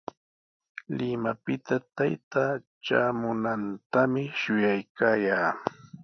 [0.99, 2.47] Limapita taytaa
[2.87, 5.51] traamunantami shuyaykaayaa.